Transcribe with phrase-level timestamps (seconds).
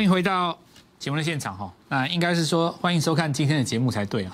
[0.00, 0.58] 欢迎回到
[0.98, 1.70] 节目的现场哈。
[1.90, 4.32] 那应该是说欢迎收看今天的节目才对啊，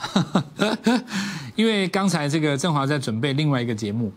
[1.56, 4.13] 因为刚才这个振华在准备另外一个节目。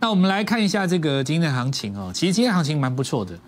[0.00, 3.38] 那我们来看一下这个今天的行情哦，其实今天行情蛮不错的。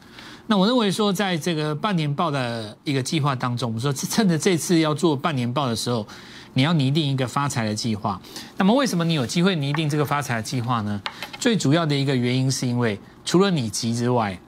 [0.49, 6.07] 那我认为说，在这个半年报的一个计划当中，我们说趁着这次要做半年报的时候，
[6.53, 8.21] 你要拟定一个发财的计划。
[8.59, 11.01] 那么为什么你有机会拟定这个发财的计划呢？
[11.41, 14.39] 最主要的一个原因是因为除了你急之外，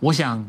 [0.00, 0.44] 我想。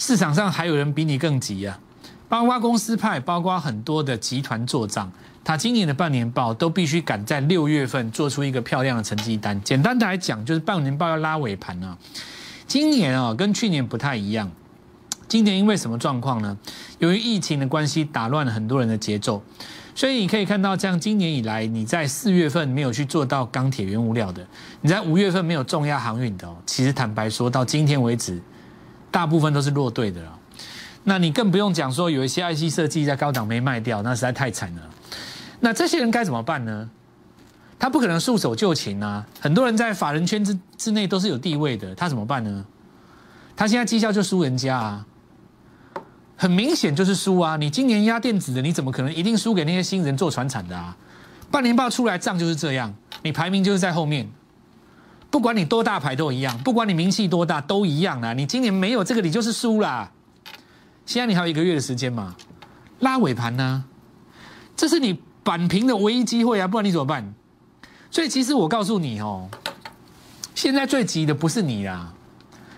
[0.00, 1.78] 市场上还有人比你更急啊！
[2.26, 5.12] 包括公司派，包括很多的集团做账，
[5.44, 9.60] 他今年的半年报都必须赶在六月份做出一个漂亮的成绩单。
[9.62, 11.98] 简单的来讲，就是半年报要拉尾盘啊。
[12.66, 14.50] 今年啊，跟去年不太一样。
[15.28, 16.56] 今年因为什么状况呢？
[16.98, 19.42] 由于疫情的关系，打乱了很多人的节奏，
[19.94, 24.46] 所以你可以看到，这样今年以来，你在四月份没有去做到钢铁原物料的，
[24.80, 26.48] 你在五月份没有重压航运的。
[26.64, 28.40] 其实坦白说，到今天为止。
[29.10, 30.38] 大部分都是落队的了，
[31.04, 34.82] 那你更不用讲说有一些 IC 设计在高档没卖掉，那实在太惨了。
[35.60, 36.88] 那这些人该怎么办呢？
[37.78, 39.26] 他不可能束手就擒啊！
[39.40, 42.64] 很多人在法人圈之之内都是有地位的，他怎么办呢？
[43.56, 45.06] 他现在绩效就输人家啊，
[46.36, 47.56] 很明显就是输啊！
[47.56, 50.96] 你今年压电子的，你怎么可能一定输给那些新人做船产的啊？
[51.50, 54.30] 半年报出来账就是这样，你排名就是在后面。
[55.30, 58.32] 不管你多大牌都一样，不管你名气多大都一样啦。
[58.32, 60.10] 你今年没有这个，你就是输啦。
[61.06, 62.34] 现在你还有一个月的时间嘛，
[62.98, 63.84] 拉尾盘呢，
[64.76, 67.32] 这是你扳平的唯一机会啊，不然你怎么办？
[68.10, 69.48] 所以其实我告诉你哦，
[70.54, 72.12] 现在最急的不是你啦，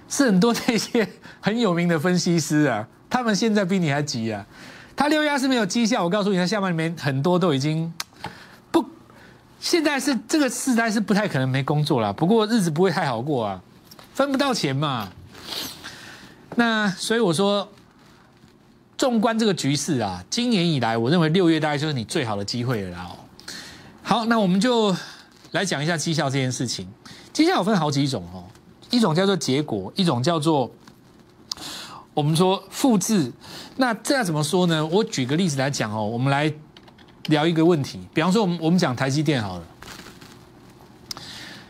[0.08, 1.08] 是很多那些
[1.40, 4.46] 很有名的分析师啊，他们现在比你还急啊。
[4.94, 7.92] 他六压是没有绩效，我告诉你，他下半里面很多都已经。
[9.62, 13.62] 现在是这个时代是不太可能没工作了，不过日子不会太好过啊，
[14.12, 15.08] 分不到钱嘛。
[16.56, 17.68] 那所以我说，
[18.98, 23.14] 纵观这个局势啊，今年以来，我认为六月大概就是你最好的机会了哦。
[24.02, 24.94] 好，那我们就
[25.52, 26.88] 来讲一下绩效这件事情。
[27.32, 28.42] 绩效有分好几种哦，
[28.90, 30.68] 一种叫做结果，一种叫做
[32.14, 33.32] 我们说复制。
[33.76, 34.84] 那这要怎么说呢？
[34.84, 36.52] 我举个例子来讲哦，我们来。
[37.26, 39.64] 聊一个问题，比方说我们我们讲台积电好了，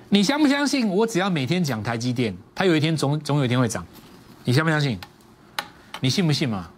[0.08, 0.88] 你相不相信？
[0.88, 3.86] 我只要每天讲台积电，它有一天总总有一天会涨，
[4.44, 4.98] 你相不相信？
[6.00, 6.68] 你信不信嘛？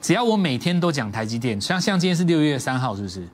[0.00, 3.28] 只要我每天都讲台积电，像像今天是六月三号，是不是？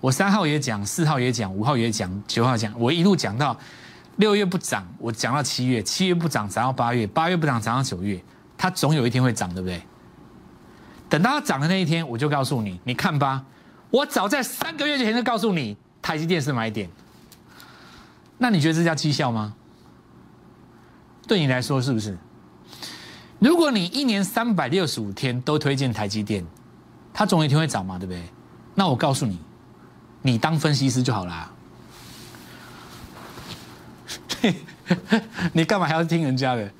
[0.00, 3.58] 我三号也讲，四号也讲，五号也讲，九号讲，我一路讲到
[4.16, 8.22] 六月不涨，我讲到七月，七月不涨涨到八月，八月不涨涨到九月，
[8.56, 9.82] 它总有一天会涨，对不对？
[11.08, 13.44] 等到它涨的那一天，我就告诉你，你看吧。
[13.90, 16.88] 我早在三个月前就告诉你，台积电是买点。
[18.36, 19.54] 那你觉得这叫绩效吗？
[21.26, 22.16] 对你来说是不是？
[23.38, 26.44] 如果你一年三百六十五天都推荐台积电，
[27.12, 28.22] 它总有一天会涨嘛，对不对？
[28.74, 29.38] 那我告诉你，
[30.22, 31.50] 你当分析师就好啦。
[35.52, 36.70] 你干嘛还要听人家的？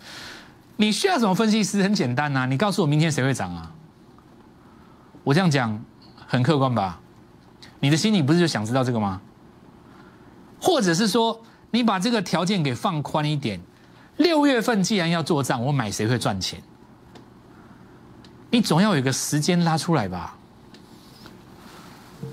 [0.76, 1.82] 你需要什么分析师？
[1.82, 3.72] 很简单呐，你告诉我明天谁会涨啊？
[5.24, 5.82] 我这样讲。
[6.30, 7.00] 很客观吧？
[7.80, 9.20] 你的心里不是就想知道这个吗？
[10.60, 11.40] 或者是说，
[11.70, 13.58] 你把这个条件给放宽一点，
[14.18, 16.60] 六月份既然要做账，我买谁会赚钱？
[18.50, 20.36] 你总要有个时间拉出来吧？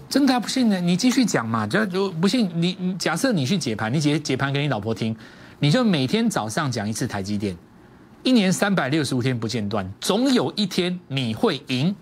[0.10, 0.82] 真的不信呢？
[0.82, 1.66] 你继续讲嘛。
[1.66, 5.16] 就如不信，你假设你去解盘，你解解盘给你老婆听，
[5.60, 7.56] 你就每天早上讲一次台积电，
[8.24, 11.96] 一年三百六十五天不间断，总有一天你会赢。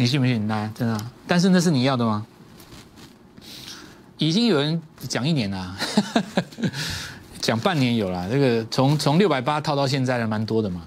[0.00, 0.46] 你信不信？
[0.46, 0.96] 来，真的？
[1.26, 2.24] 但是那是你要的吗？
[4.16, 5.76] 已经有人讲一年了，
[7.42, 8.30] 讲半年有了。
[8.30, 10.82] 这个从从六百八套到现在的蛮多的嘛。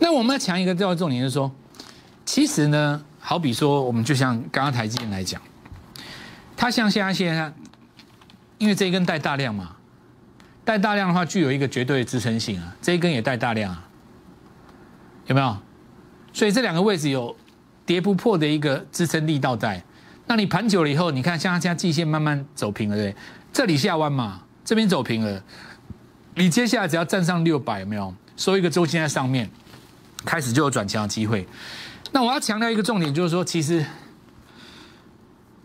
[0.00, 1.48] 那我们要强一个重要重点，就是说，
[2.24, 5.40] 其实呢，好比说，我们就像刚刚台积电来讲，
[6.56, 7.52] 它像现在现在，
[8.58, 9.76] 因为这一根带大量嘛，
[10.64, 12.74] 带大量的话，具有一个绝对的支撑性啊。
[12.82, 13.86] 这一根也带大量啊，
[15.26, 15.56] 有没有？
[16.32, 17.36] 所以这两个位置有。
[17.84, 19.82] 跌不破的一个支撑力道在，
[20.26, 23.14] 那你盘久了以后，你看像它现在季线慢慢走平了，对
[23.52, 25.42] 这里下弯嘛，这边走平了，
[26.36, 29.50] 你接下来只要站上六百，有没有收一个周线在上面，
[30.24, 31.46] 开始就有转强的机会。
[32.12, 33.84] 那我要强调一个重点，就是说，其实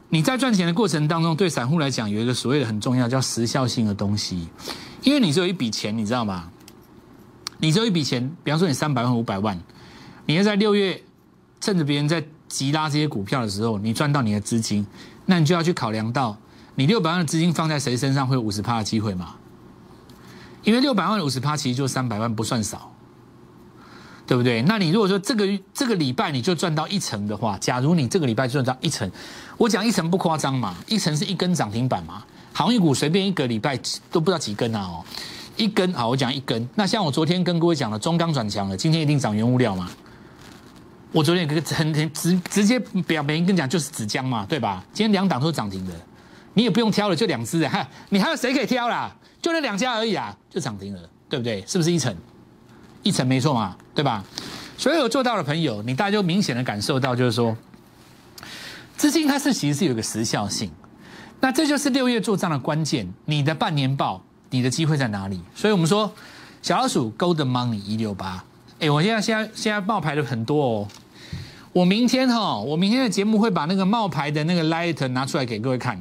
[0.10, 4.50] 你在赚钱的过程当中，对散户来讲有一个所谓的很重要叫时效性的东西，
[5.04, 6.52] 因为你只有一笔钱，你知道吗？
[7.60, 9.60] 你只有一笔钱，比方说你三百万、五百万，
[10.26, 11.04] 你要在六月。
[11.60, 14.86] 趁着别人在急拉这些股票的时候，你赚到你的资金，
[15.26, 16.38] 那你就要去考量到，
[16.76, 19.36] 你六百万的资金放在谁身上会有五十趴的机会嘛？
[20.64, 22.92] 因为六百万五十趴其实就三百万，不算少。
[24.28, 24.62] 对不对？
[24.64, 29.10] 那你如果说这个这个礼拜你就赚到一成的话，假如你这个礼拜赚到一成，
[29.56, 32.22] 我讲一成不夸张嘛，一成是一根涨停板嘛，
[32.52, 33.80] 航运股随便一个礼拜
[34.12, 35.06] 都不知道几根啊哦，
[35.56, 36.68] 一根好，我讲一根。
[36.76, 39.90] 那像我昨天跟各位讲了，中钢转强了，今天一定涨原物料嘛。
[41.12, 42.78] 我昨天跟很很直直接
[43.08, 44.84] 表明跟你讲，就是纸浆嘛，对吧？
[44.94, 45.94] 今天两档都是涨停的，
[46.54, 49.16] 你也不用挑了，就两只哈，你还有谁可以挑啦？
[49.42, 51.00] 就那两家而已啊，就涨停了，
[51.30, 51.64] 对不对？
[51.66, 52.16] 是不是一成？
[53.04, 54.24] 一成没错嘛，对吧？
[54.78, 57.56] 所有做到的朋友，你大家就明显的感受到，就是说，
[58.98, 60.70] 资金它是其实是有个时效性，
[61.40, 63.08] 那这就是六月做账的关键。
[63.26, 65.40] 你的半年报，你的机会在哪里？
[65.56, 66.12] 所以我们说，
[66.62, 68.44] 小老鼠 Gold Money 一六八，
[68.80, 70.88] 哎，我现在现在现在冒牌的很多哦。
[71.74, 76.00] 我明天哈，我明天的节目会把那个冒牌的那个 Light 拿出来给各位看，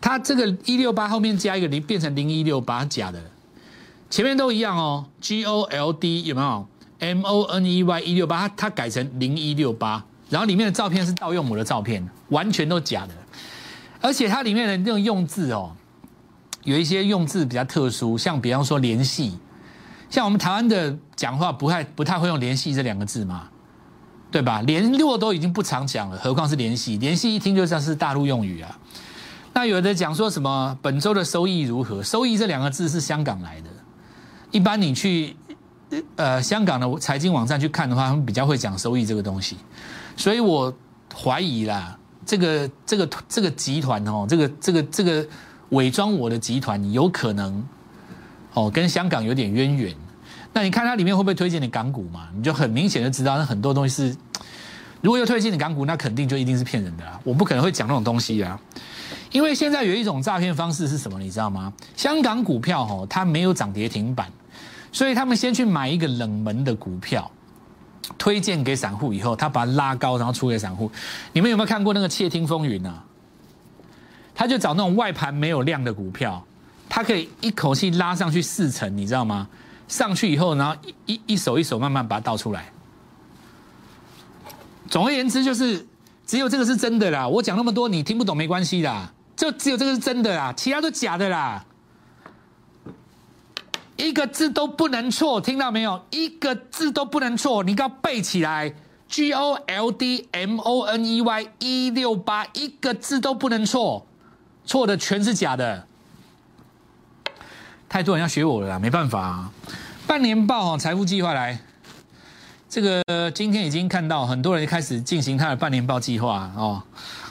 [0.00, 3.22] 它这个一六八后面加一个零，变成零一六八，假的。
[4.10, 6.66] 前面都一样哦，G O L D 有没有
[6.98, 13.12] ？M O N E Y 一六八，它它改成零一六八，然后里面的照片是盗用我的照片，完全都假的。
[14.00, 15.72] 而且它里面的那种用字哦，
[16.64, 19.38] 有一些用字比较特殊，像比方说联系，
[20.10, 23.48] 像我们台湾的讲话不太不太会用联系这两个字嘛，
[24.30, 24.62] 对吧？
[24.62, 26.96] 联络都已经不常讲了，何况是联系？
[26.98, 28.78] 联系一听就像是大陆用语啊。
[29.52, 32.02] 那有的讲说什么本周的收益如何？
[32.02, 33.70] 收益这两个字是香港来的。
[34.50, 35.36] 一般你去
[36.16, 39.56] 呃香港的财经网站去看的话，他们比较会讲收益这个东西，
[40.16, 40.72] 所以我
[41.14, 45.26] 怀疑啦，这个这个这个集团哦，这个这个这个
[45.70, 47.66] 伪装我的集团有可能
[48.54, 49.94] 哦跟香港有点渊源。
[50.52, 52.28] 那你看它里面会不会推荐你港股嘛？
[52.34, 54.16] 你就很明显的知道，那很多东西是
[55.00, 57.20] 如果要推荐你港股，那肯定就一定是骗人的啦。
[57.22, 58.58] 我不可能会讲那种东西啊。
[59.30, 61.18] 因为现在有一种诈骗方式是什么？
[61.18, 61.72] 你知道吗？
[61.96, 64.26] 香港股票哦，它没有涨跌停板。
[64.90, 67.30] 所以他们先去买一个冷门的股票，
[68.16, 70.90] 推荐给散户以后，他把它拉高，然后出给散户。
[71.34, 73.04] 你们有没有看过那个《窃听风云》啊？
[74.34, 76.42] 他就找那种外盘没有量的股票，
[76.88, 79.48] 他可以一口气拉上去四层，你知道吗？
[79.86, 82.72] 上去以后，然后一一一手一手慢慢把它倒出来。
[84.88, 85.86] 总而言之，就是
[86.26, 87.26] 只有这个是真的啦。
[87.26, 91.64] 我讲那么多，你听不懂没关系啦，就只有这个是真的啦，其他都假的啦。
[93.96, 96.00] 一个字都不能错，听到没有？
[96.10, 98.72] 一个字都不能错，你要背起来。
[99.08, 104.06] G O L D M O N E Y 一六八，一个字都不能错，
[104.66, 105.87] 错的全是假的。
[107.88, 109.20] 太多人要学我了啦，没办法。
[109.20, 109.52] 啊
[110.06, 111.58] 半年报哦，财富计划来，
[112.66, 116.82] 这个今天已经看到很多人开始进行他的半年报计划哦。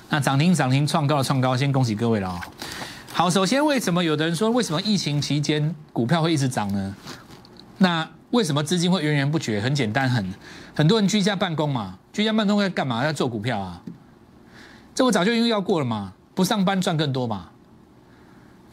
[0.10, 2.40] 那涨停涨停创高创高，先恭喜各位了哦。
[3.12, 6.96] 好，首先为什么有的人说为什么疫情期间股票会一直涨呢？
[7.80, 9.60] 那为什么资金会源源不绝？
[9.60, 10.32] 很简单，很
[10.76, 13.04] 很多人居家办公嘛，居家办公要干嘛？
[13.04, 13.82] 要做股票啊。
[14.94, 17.48] 这我早就预料过了嘛，不上班赚更多嘛。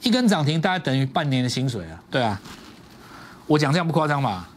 [0.05, 2.41] 一根涨停大概等于半年的薪水啊，对啊。
[3.47, 4.49] 我讲这样不夸张吧？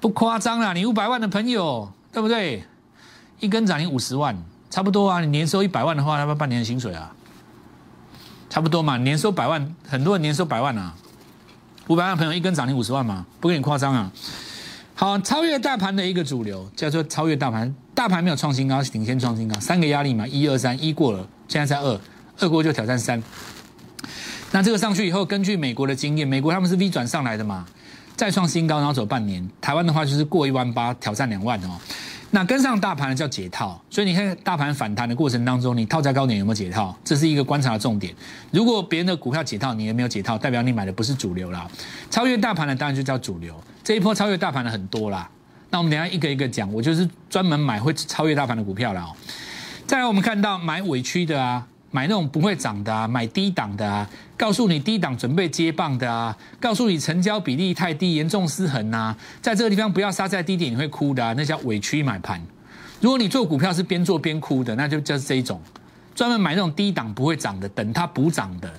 [0.00, 2.64] 不夸张啦，你五百万的朋友，对不对？
[3.40, 4.36] 一根涨停五十万，
[4.70, 5.20] 差不多啊。
[5.20, 7.12] 你年收一百万的话，要不要半年的薪水啊？
[8.50, 10.94] 差不多嘛，年收百万，很多人年收百万啊，
[11.86, 14.10] 五百万朋友一根涨停五十万嘛，不跟你夸张啊。
[14.94, 22.00] 好，超越大盘的一个主流叫做超越大盘，大盘没有创新高，领先创新高，三个压力嘛，一二三，一过了，现在在二，
[22.40, 23.22] 二过就挑战三。
[24.50, 27.66] 那这个上去以后，根据美国的经验，美国他们是 V 转上来的嘛，
[28.16, 29.46] 再创新高，然后走半年。
[29.60, 31.78] 台湾的话就是过一万八，挑战两万哦。
[32.30, 36.94] 那跟上大盘的叫解套，所以你看大盘反弹的过程当中，你套在高点有没有解套？
[37.04, 38.14] 这是一个观察的重点。
[38.50, 41.66] 如果别人的股票解套，你也没有解套，代表你买的不是主流啦。
[42.10, 43.54] 超越大盘的当然就叫主流。
[43.82, 45.28] 这一波超越大盘的很多啦。
[45.70, 49.12] 那我们等下一个一个讲，我就是专门买会超越大盘的股票了哦。
[49.86, 51.66] 再来，我们看到买委屈的啊。
[51.90, 62.40] 买那种不会涨的啊，买低档的啊，告诉你低档准备接棒的啊，告诉你成交比例太低，严重失衡呐，在这个地方不要杀在低点，你会哭的啊，那叫委屈买盘。
[63.00, 65.58] 如果你做股票是边做边哭的，那就就是这一种，
[66.14, 68.70] 专门买那种低档不会涨的，等它补涨的，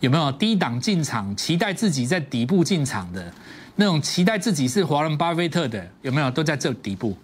[0.00, 0.32] 有没有？
[0.32, 3.32] 低档进场，期待自己在底部进场的
[3.76, 6.28] 那种，期待自己是华伦巴菲特的，有没有？
[6.32, 7.16] 都在这底部，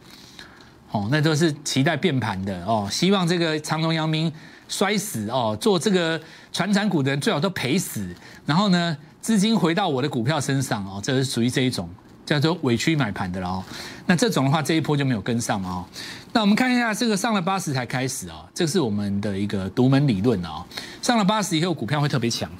[0.92, 4.32] 哦，那都是期待变盘的哦，希望这个长隆、阳明。
[4.72, 5.54] 摔死哦！
[5.60, 6.18] 做这个
[6.50, 8.08] 传产股的人最好都赔死，
[8.46, 11.86] 然后呢，资金回到我的股票身上哦，这是属于这一种
[12.24, 13.62] 叫做委屈买盘的了哦。
[14.06, 15.84] 那这种的话，这一波就没有跟上哦。
[16.32, 20.64] 那我们看一下这个上了八十才开始哦，这是我们的一个独门理论哦。
[21.02, 22.50] 上了八十以后，股票会特别强。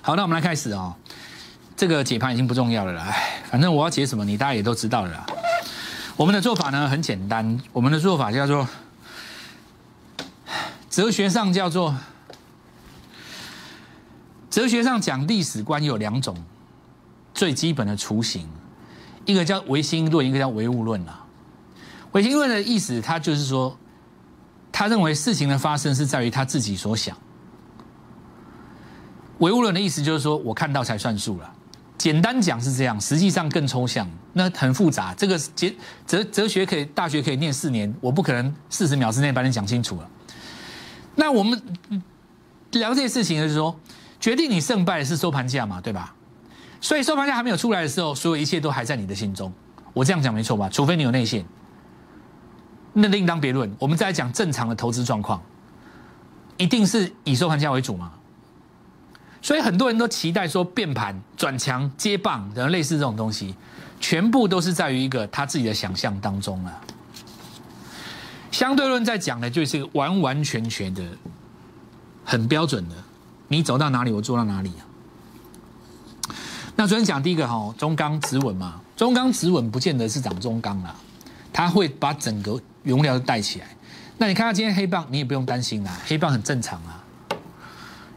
[0.00, 0.94] 好，那我们来开始哦。
[1.76, 5.26] 这个解盘已经不重要了啦，哎，反正我要解什么，你大家也都知道了啦。
[6.16, 8.66] 我们的做法呢很简单，我们的做法叫做
[10.98, 11.94] 哲学上叫做
[14.50, 16.36] 哲学上讲历史观有两种
[17.32, 18.48] 最基本的雏形，
[19.24, 21.24] 一个叫唯心论，一个叫唯物论啦。
[22.10, 23.78] 唯心论的意思，他就是说，
[24.72, 27.16] 他认为事情的发生是在于他自己所想。
[29.38, 31.48] 唯物论的意思就是说我看到才算数了。
[31.96, 35.14] 简单讲是这样，实际上更抽象，那很复杂。
[35.14, 35.72] 这个哲
[36.04, 40.10] 哲哲学可以大学可以念四年，我不可能四十秒之内把你讲清楚了。
[41.20, 41.60] 那我们
[42.70, 43.76] 聊这些事情就是说，
[44.20, 46.14] 决定你胜败的是收盘价嘛，对吧？
[46.80, 49.52] 所以收盘价还没有出来的时候，所有一切都还在你的心中。
[49.92, 50.68] 我这样讲没错吧？
[50.68, 51.44] 除非你有内线，
[52.92, 53.68] 那另当别论。
[53.80, 55.42] 我们再来讲正常的投资状况，
[56.56, 58.12] 一定是以收盘价为主嘛？
[59.42, 63.56] 所以很多人都期待说变盘、转强、接棒等类似这种东西，
[63.98, 66.80] 全部都是在于一个他自己的想象当中了。
[68.50, 71.02] 相对论在讲的就是完完全全的、
[72.24, 72.94] 很标准的，
[73.48, 74.82] 你走到哪里，我做到哪里啊。
[76.76, 80.94] 那昨天讲第一个哈，中钢止稳嘛，中钢止稳不见得是涨中钢啦，
[81.52, 83.66] 它会把整个原料带起来。
[84.16, 87.04] 那你看到今天黑棒，你也不用担心啦，黑棒很正常啊。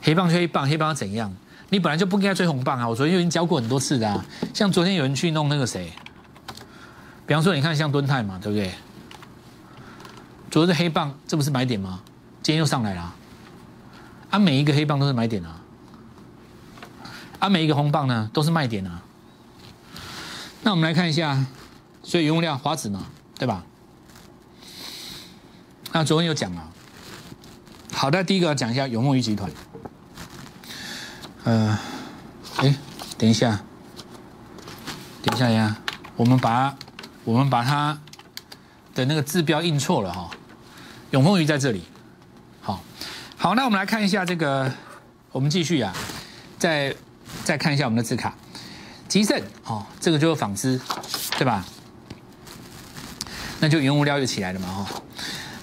[0.02, 1.32] 黑棒就黑棒，黑棒要怎样？
[1.70, 2.90] 你本来就不应该追红棒啊！
[2.90, 4.26] 我昨天已经教过很多次的啊。
[4.54, 5.92] 像昨天有人去弄那个谁，
[7.26, 8.72] 比方说你看像敦泰嘛，对不对？
[10.52, 12.02] 昨天黑棒，这不是买点吗？
[12.44, 13.16] 今天又上来了，
[14.32, 15.62] 啊，每一个黑棒都是买点啊，
[17.40, 19.02] 啊，每一个红棒呢都是卖点啊。
[20.64, 21.46] 那我们来看一下，
[22.04, 23.06] 所以原物料华子嘛，
[23.40, 23.64] 对吧？
[25.94, 26.70] 那昨天有讲了，
[27.94, 29.50] 好的，第一个讲一下永梦鱼集团。
[31.46, 31.80] 呃，
[32.58, 32.76] 哎，
[33.18, 33.62] 等一下，
[35.24, 35.78] 等一下呀，
[36.18, 36.76] 我们把
[37.24, 37.98] 我们把它
[38.94, 40.30] 的那个字标印错了哈，
[41.12, 41.84] 永丰鱼在这里，
[42.62, 42.82] 好，
[43.38, 44.72] 好，那我们来看一下这个，
[45.32, 45.94] 我们继续啊，
[46.58, 46.96] 再
[47.44, 48.34] 再看一下我们的字卡，
[49.08, 50.80] 吉盛哦，这个就是纺织，
[51.38, 51.66] 对吧？
[53.60, 55.02] 那就原物料就起来了嘛哈。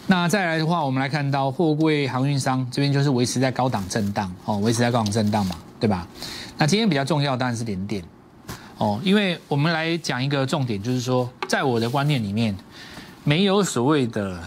[0.06, 5.56] 那再来的话，我们来看到货柜航运商这边就是维持在高档震荡哦，维持在高档震荡嘛。
[5.80, 6.08] 对吧？
[6.56, 8.02] 那今天比较重要当然是连电，
[8.78, 12.52] 哦，因为我们来讲一个重点，就是说，在我的观念里面，
[13.22, 14.42] 没有所谓的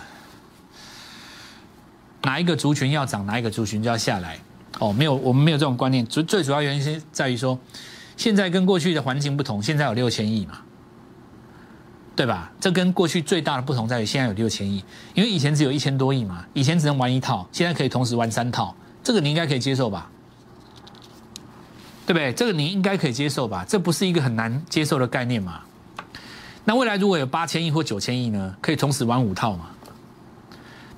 [2.24, 4.38] 哪一个族群要涨，哪一个族群就要下来，
[4.80, 6.06] 哦，没有，我们没有这种观念。
[6.06, 7.58] 最最主要原因是在于说，
[8.16, 10.60] 现在跟过去的环境不同，现在有六千亿嘛，
[12.16, 12.52] 对吧？
[12.60, 20.10] 这跟过去最大的不同在于现在有六千亿，因为以前只有一千多亿嘛，以前只能玩一套，现在可以同时玩三套，这个你应该可以接受吧？
[22.06, 22.32] 对不对？
[22.34, 23.66] 这个你应该可以接受吧？
[23.68, 25.62] 这不是一个很难接受的概念嘛？
[26.66, 28.56] 那未来如果有八千亿或九千亿呢？
[28.62, 29.71] 可以同时玩五套嘛？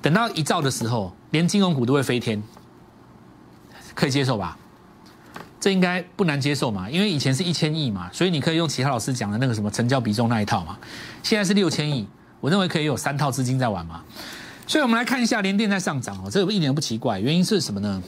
[0.04, 2.42] 等到一兆的时候，连金融股都会飞天，
[3.94, 4.54] 可以接受吧？
[5.58, 6.90] 这应该不难接受嘛？
[6.90, 10.76] 因为以前是一千亿嘛，所以你可以用其他老师讲的那个什么成交比重那一套嘛。
[11.22, 12.06] 现在是六千亿，
[12.42, 14.02] 我认为可以有三套资金在玩嘛。
[14.66, 17.18] 所以我们来看一下联电在上涨哦，这个一点都不奇怪。
[17.18, 18.02] 原因是什么呢？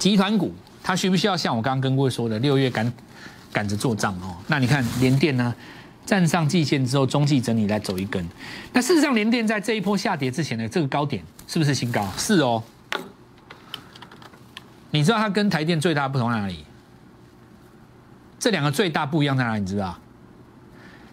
[0.00, 0.52] 集团股。
[0.82, 2.92] 它需不需要像我刚刚跟各位说的，六月赶
[3.52, 4.34] 赶着做账哦？
[4.48, 5.54] 那你看联电呢，
[6.04, 8.26] 站上季线之后，中继整理来走一根。
[8.72, 12.06] 那事实上，联电在这一波下跌之前的这个高点是不是新高？
[12.16, 12.62] 是哦。
[14.90, 16.64] 你知道它跟台电最大不同在哪里？
[18.38, 19.60] 这两个最大不一样在哪里？
[19.60, 19.98] 你知道？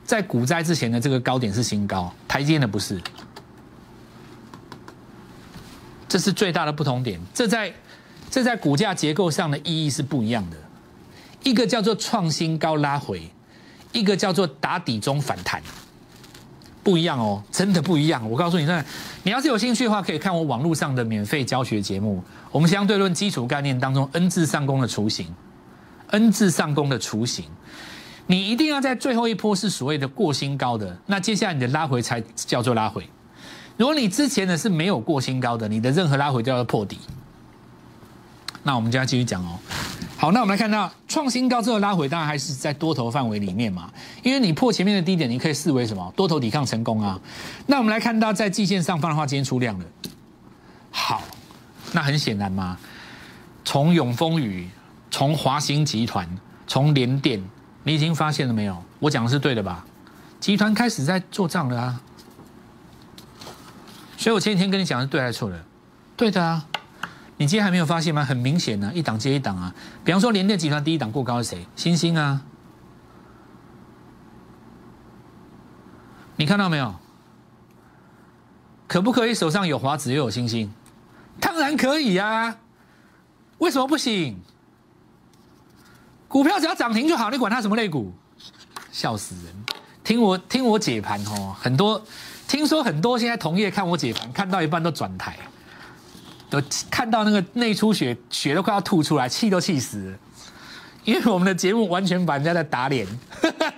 [0.03, 2.99] 在股灾之前的这个高点是新高，台电的不是。
[6.07, 7.19] 这是最大的不同点。
[7.33, 7.73] 这在。
[8.31, 10.57] 这在股价结构上的意义是不一样的，
[11.41, 13.27] 一个叫做创新高拉回，
[13.91, 15.61] 一个叫做打底中反弹，
[16.83, 18.29] 不一样哦，真的不一样。
[18.29, 18.83] 我告诉你，那
[19.23, 22.23] 你要是有兴趣的话，可以看我网络上的免费教学节目。
[22.51, 25.27] 我们相对论基础概念当中，N 字上攻的雏形
[26.07, 27.45] ，N 字上攻的雏形，
[28.27, 33.07] 你一定要在最后一波是所谓的过新高的，那接下来你的拉回才叫做拉回。
[33.77, 36.99] 如果你之前的是没有过新高的，你的任何拉回都要破底。
[38.61, 39.57] 那我们就要继续讲哦。
[40.21, 43.89] 好，那我们来看到创新高之后拉回，当然还是在多头范围里面嘛。
[44.21, 46.11] 因为你破前面的低点，你可以视为什么？
[46.13, 47.17] 多头抵抗成功啊。
[47.67, 49.85] 那我们来看到在季线上方的话，今天出量了。
[50.91, 51.21] 好，
[51.93, 52.77] 那很显然嘛，
[53.63, 54.69] 从永丰宇、
[55.09, 56.27] 从华兴集团、
[56.67, 57.41] 从联电，
[57.83, 58.75] 你已经发现了没有？
[58.99, 59.85] 我讲的是对的吧？
[60.41, 62.01] 集团开始在做账了啊。
[64.17, 65.63] 所以我前几天跟你讲是对还是错的？
[66.17, 66.65] 对的啊。
[67.39, 68.25] 你今天还没有发现吗？
[68.25, 69.73] 很明显呢，一档接一档啊。
[70.03, 71.65] 比方说，联电集团第一档过高是谁？
[71.73, 72.41] 星星啊。
[76.35, 76.93] 你看到没有？
[78.87, 80.69] 可不可以手上有华子又有星星？
[81.39, 82.57] 当然可以呀，
[83.59, 84.37] 为什么不行？
[86.27, 88.11] 股票只要涨停就好，你管它什么类股？
[88.91, 89.55] 笑死人！
[90.03, 92.03] 听我听我解盘哦，很多
[92.49, 95.37] 听说很多现在同业看我解盘，看到一半都转台，
[96.49, 100.17] 都看到那个内出血，血都快要吐出来，气都气死了。
[101.05, 103.07] 因为我们的节目完全把人家在打脸。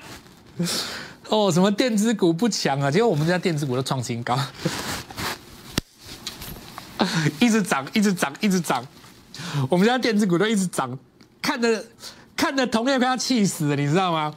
[1.30, 2.92] 哦，什么电子股不强啊？
[2.92, 4.38] 结果我们家电子股都创新高，
[7.40, 8.86] 一直涨，一直涨，一直涨。
[9.70, 10.98] 我们家电子股都一直涨，
[11.42, 11.86] 看着
[12.36, 14.34] 看着同业快要气死了，你知道吗？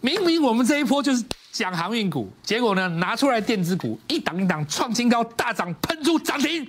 [0.00, 1.22] 明明我们这一波就是
[1.52, 6.66] 讲航运股，结果呢拿出来电子股一档一档创新高，大涨喷出涨停。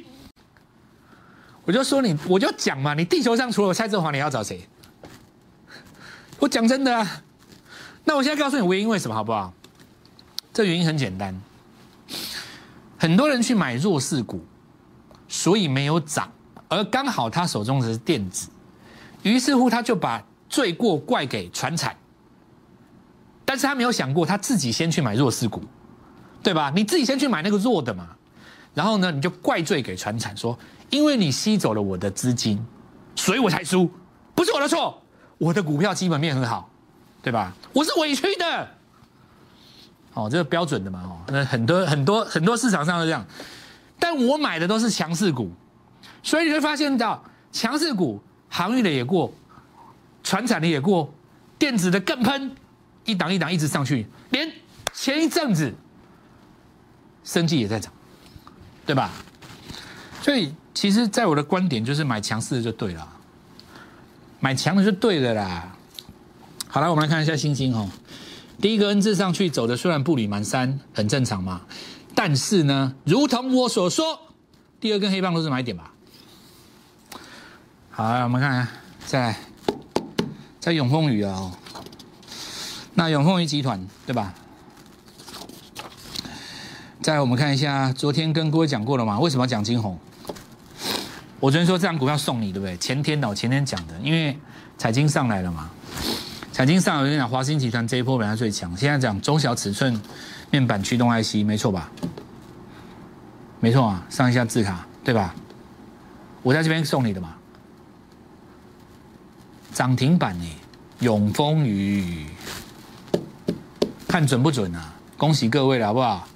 [1.63, 4.67] 我就说你，我就讲嘛，你地球上除了蔡振华，你要找谁？
[6.39, 7.21] 我讲真的啊。
[8.03, 9.53] 那我现在告诉你原因为什么好不好？
[10.51, 11.39] 这原因很简单，
[12.97, 14.43] 很多人去买弱势股，
[15.27, 16.29] 所以没有涨，
[16.67, 18.49] 而刚好他手中的是电子，
[19.21, 21.95] 于是乎他就把罪过怪给船产，
[23.45, 25.63] 但是他没有想过他自己先去买弱势股，
[26.43, 26.71] 对吧？
[26.75, 28.09] 你自己先去买那个弱的嘛，
[28.73, 30.57] 然后呢，你就怪罪给船产，说
[30.91, 32.63] 因为你吸走了我的资金，
[33.15, 33.89] 所以我才输，
[34.35, 35.01] 不是我的错，
[35.39, 36.69] 我的股票基本面很好，
[37.23, 37.51] 对吧？
[37.73, 38.67] 我是委屈的。
[40.13, 43.25] 哦，这个标准的嘛，哦，那很多很多很多市场上都这样，
[43.97, 45.49] 但我买的都是强势股，
[46.21, 49.33] 所以你会发现到强势股，航运的也过，
[50.21, 51.11] 船产的也过，
[51.57, 52.53] 电子的更喷，
[53.05, 54.51] 一档一档一直上去，连
[54.93, 55.73] 前一阵子，
[57.23, 57.93] 生计也在涨，
[58.85, 59.09] 对吧？
[60.21, 63.07] 所以其实，在我的观点就是买强势的就对了，
[64.39, 65.75] 买强的就对了啦。
[66.67, 67.89] 好了，我们来看一下星星哦。
[68.61, 71.61] 第一个 N 字上去走的虽然步履蹒跚，很正常嘛，
[72.15, 74.19] 但是呢，如同我所说，
[74.79, 75.91] 第二根黑棒都是买点吧。
[77.89, 78.67] 好，我们看，
[79.05, 79.35] 在
[80.59, 81.51] 在永丰宇啊，哦，
[82.93, 84.33] 那永丰宇集团对吧？
[87.01, 89.19] 再来我们看一下，昨天跟各位讲过了嘛？
[89.19, 89.99] 为什么要讲金红？
[91.41, 92.77] 我昨天说这张股票送你，对不对？
[92.77, 94.37] 前天哦，前天讲的，因为
[94.77, 95.71] 彩金上来了嘛。
[96.51, 99.99] 财经上我跟你讲华兴集团这一波本来最强，现在讲中小尺寸
[100.51, 101.89] 面板驱动 IC，没错吧？
[103.59, 105.33] 没错啊，上一下字卡对吧？
[106.43, 107.35] 我在这边送你的嘛，
[109.73, 110.45] 涨停板呢，
[110.99, 112.27] 永丰鱼，
[114.07, 114.93] 看准不准啊？
[115.17, 116.27] 恭喜各位了，好不好？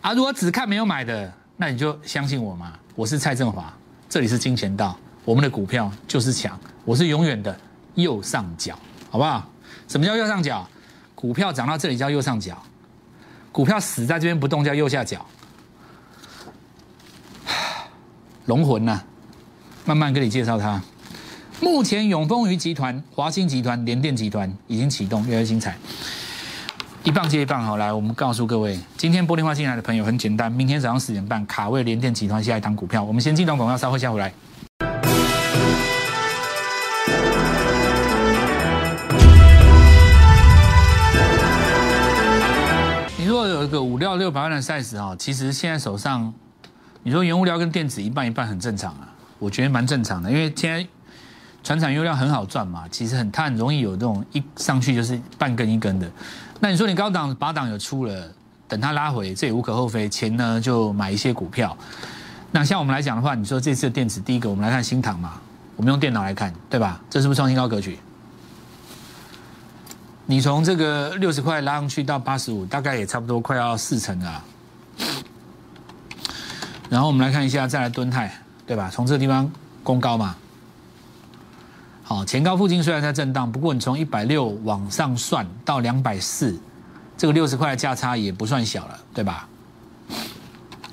[0.00, 3.72] 啊，如果只看没有买的，那你就相信我嘛，我是蔡振华，
[4.12, 4.94] 这里是金钱道，
[5.24, 7.58] 我们的股票就是强，我是永远的
[7.94, 8.78] 右上角。
[9.10, 9.50] 好不好？
[9.88, 10.68] 什么叫右上角？
[11.14, 12.62] 股票涨到这里叫右上角，
[13.50, 15.24] 股票死在这边不动叫右下角。
[18.44, 19.00] 龙魂呐，
[19.86, 20.82] 慢慢跟你介绍它。
[21.62, 25.78] 目前永丰鱼集团、华兴集团、联电集团已经启动，越来越精彩。
[27.04, 33.02] 一棒接一棒，好来，我们告诉各位，今天拨电话进来的朋友很简单，明天早上十点半卡位联电集团下一档股票。
[33.02, 34.32] 我们先进段广告，稍后下回来。
[43.18, 46.32] 你如果有一个五六六百万的 size 哈，其实现在手上，
[47.02, 49.08] 你说原物料跟电子一半一半很正常啊，
[49.40, 50.86] 我觉得蛮正常的，因为现在
[51.62, 56.10] 船产原料很好赚嘛，其实很它很容易有这种一上去就是半根一根的。
[56.58, 58.28] 那你说你高档把档有出了，
[58.66, 61.76] 等它拉回，这也无可厚非，钱呢就买一些股票。
[62.50, 65.40] 那像我们来讲的话，你说这次的电子，第一个我们来看新塘嘛，
[65.76, 67.00] 我们用电脑来看，对吧？
[67.08, 67.98] 这是不是创新高格局？
[70.26, 74.44] 你从这个六十块拉上去到八十五，大概也差不多快要四成了。
[76.88, 78.32] 然后我们来看一下，再来蹲泰，
[78.66, 78.90] 对吧？
[78.92, 79.50] 从这个地方
[79.82, 80.36] 攻高嘛。
[82.12, 86.54] 哦，前高附近虽然在震荡，不过你从一百六往上算到两百四，
[87.16, 89.48] 这个六十块的价差也不算小了，对吧？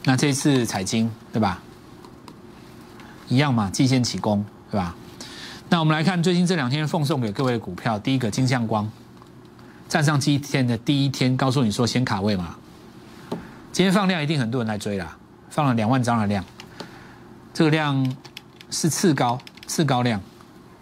[0.05, 1.61] 那这次彩金，对吧？
[3.27, 4.95] 一样嘛，季线起攻，对吧？
[5.67, 8.89] 那我们来看最近这两天奉送给各位的股票，第一个金相光。
[9.89, 12.55] 站上今天的第一天，告诉你说先卡位嘛。
[13.73, 15.17] 今天放量一定很多人来追啦，
[15.49, 16.45] 放了两万张的量，
[17.53, 18.15] 这个量
[18.71, 20.21] 是次高次高量，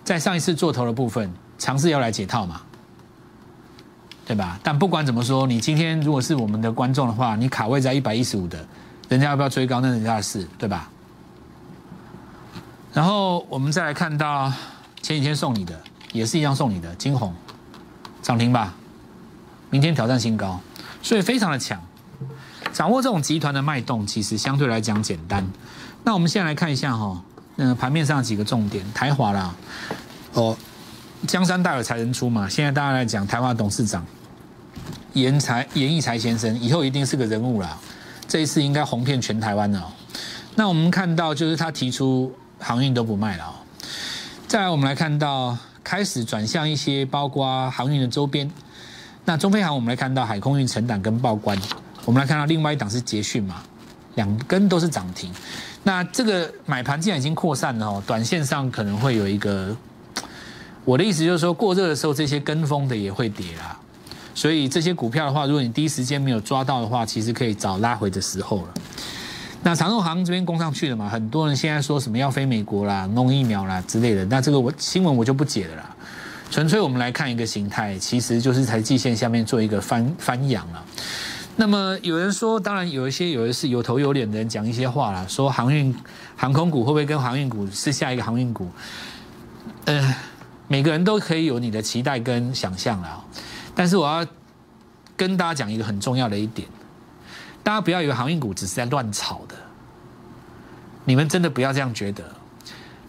[0.07, 2.61] 在上一次做头的部分尝试要来解套嘛，
[4.25, 4.57] 对吧？
[4.63, 8.65] 但不管怎么说，你今天如果是我们的观众的话，你卡位在一百一十五的，
[9.09, 10.89] 人家要不要追高那是人家的事，对吧？
[12.93, 14.49] 然后我们再来看到
[15.01, 15.77] 前几天送你的，
[16.13, 17.35] 也是一样送你的金红
[18.21, 18.73] 涨停吧。
[19.69, 20.57] 明天挑战新高，
[21.03, 21.77] 所以非常的强。
[22.71, 25.45] 掌握这种集团的脉动，其实相对来讲简单。
[26.05, 27.21] 那我们现在来看一下哈，
[27.57, 29.55] 嗯，盘面上几个重点，台华啦，
[30.33, 30.55] 哦，
[31.27, 34.05] 江山代有才人出嘛，现在大家来讲台华董事长
[35.13, 37.77] 严才严义才先生，以后一定是个人物啦，
[38.27, 39.91] 这一次应该红遍全台湾了。
[40.53, 43.53] 那我们看到就是他提出航运都不卖了哦。
[44.47, 48.49] 再来我们来看到开始转向一些包括航运的周边。
[49.25, 51.59] 那中飞航我们来看到海空运成长跟报关，
[52.05, 53.63] 我们来看到另外一档是捷讯嘛，
[54.15, 55.33] 两根都是涨停。
[55.88, 59.73] 那这个买盘既然已经扩散了哦，短线上可能会有一个，
[60.84, 63.80] 我的意思就是说过热的时候，这些跟风的也会跌啦。
[64.36, 68.73] 所以这些股票的话，如果你第一时间没有抓到的话，其实可以找拉回的时候了。
[69.63, 71.08] 那长荣行这边攻上去了嘛？
[71.08, 75.95] 很多人现在说什么要飞美国啦、弄疫苗啦之类的，那这个我新闻我就不解了啦。
[76.52, 80.86] 纯粹我们来看一个形态，其实就是在季线下面做一个翻翻扬了。
[81.59, 85.93] 那么有人说，当然有一些有的是有头有脸的人讲一些话啦，说航运
[86.35, 88.69] 航空股会不会跟航运股是下一个航运股？
[89.85, 90.15] 呃，
[90.67, 93.19] 每个人都可以有你的期待跟想象啦。
[93.73, 94.23] 但是我要
[95.15, 96.67] 跟大家讲一个很重要的一点。
[97.63, 99.55] 大家不要以为航运股只是在乱炒的，
[101.05, 102.23] 你们真的不要这样觉得。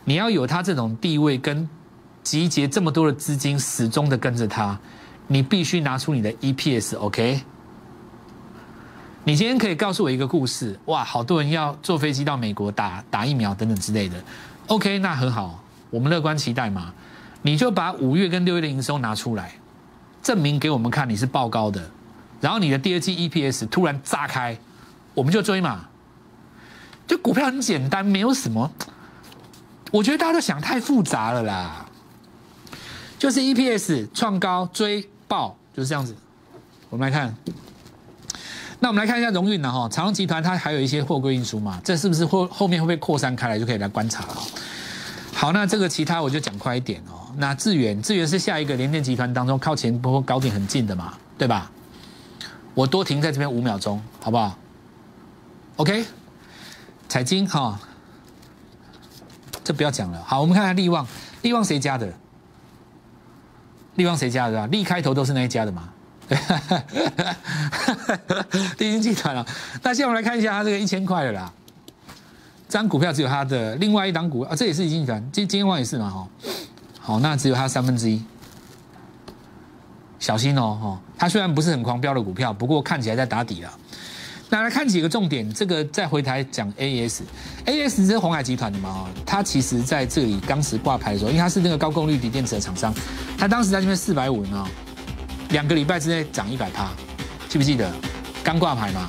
[0.05, 1.69] 你要有它这种地位跟
[2.23, 4.79] 集结这么多的资金，始终的跟着它，
[5.27, 7.43] 你必须拿出你的 EPS，OK？
[9.25, 14.23] 你今天可以告诉我一个故事，哇，好多人要坐飞机到美国打打疫苗等等之类的
[14.69, 14.99] ，OK？
[15.01, 16.93] 那很好，我们乐观期待嘛。
[17.43, 19.53] 你就把五月跟六月的营收拿出来，
[20.23, 21.91] 证明给我们看你是报高的。
[22.41, 24.59] 然后你的第二季 EPS 突然炸开，
[25.15, 25.87] 我们就追嘛。
[27.07, 28.71] 就股票很简单，没有什么。
[29.91, 31.87] 我觉得大家都想太复杂了啦。
[33.19, 36.15] 就是 EPS 创高追爆，就是这样子。
[36.91, 37.35] 我们来看，
[38.81, 44.37] 那我们来看一下荣运了哈，长荣集团它还有一些货柜运输嘛，这是不是后后面会不会扩散开来就可以来观察了？
[45.35, 47.33] 好，那这个其他我就讲快一点哦。
[47.37, 51.71] 那智源，智源是下一个联电集团当中靠前波高点很近的嘛，对吧？
[52.75, 54.57] 我多停在这边五秒钟，好不好
[55.77, 56.05] ？OK，
[57.09, 57.79] 彩金哈，
[59.65, 60.23] 这不要讲了。
[60.25, 61.07] 好，我们看下利旺，
[61.43, 62.13] 利旺谁家的？
[63.97, 64.67] 利旺谁家的啊？
[64.69, 65.89] 利开头都是那一家的嘛？
[69.19, 69.47] 利金集团了。
[69.83, 71.53] 那现在我们来看一下它这个一千块的啦，
[72.69, 76.29] 这张股票只有它的另外一档股啊，这也是金集团，金金旺也是嘛哈。
[77.01, 78.23] 好，那只有它三分之一。
[80.21, 81.01] 小心哦，哈！
[81.17, 83.73] 它虽然不是很狂飙的股票，不过看起来在打底了。
[84.51, 88.89] 那来看几个重点，这个再回台讲 AS，AS 是红海集团的嘛？
[88.89, 92.93] 哦，它其实在这里当时挂牌的时候，因为它是那个高功率锂电池的厂商，
[93.39, 94.67] 它当时在这边四百五呢，
[95.51, 96.91] 两个礼拜之内涨一百趴，
[97.49, 97.89] 记不记得？
[98.49, 99.07] 刚挂牌嘛，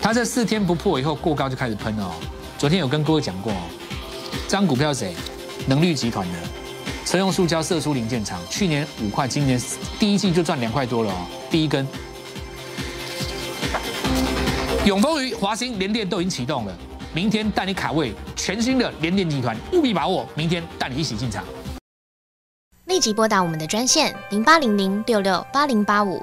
[0.00, 2.14] 它这四天不破以后过高就开始喷了哦。
[2.56, 3.56] 昨天有跟各位讲过哦，
[4.46, 5.12] 这张股票谁？
[5.66, 6.38] 能绿集团的。
[7.04, 9.60] 车用塑胶射出零件厂，去年五块，今年
[9.98, 11.26] 第一季就赚两块多了哦。
[11.50, 11.84] 第一根，
[14.84, 16.72] 永丰鱼、华兴、联电都已经启动了，
[17.12, 21.44] 明天带你卡位全新的联电集团，务必把握，明天带你一起进场。
[22.84, 26.22] 立即拨打我们的专线零八零零六六八零八五